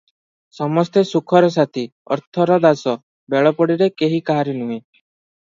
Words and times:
ସମସ୍ତେ 0.59 1.03
ସୁଖର 1.09 1.49
ସାଥୀ, 1.55 1.83
ଅର୍ଥର 2.15 2.57
ଦାସ, 2.65 2.95
ବେଳ 3.35 3.53
ପଡ଼ିଲେ 3.61 3.91
କେହି 4.05 4.21
କାହାରି 4.33 4.59
ନୁହେଁ। 4.65 4.81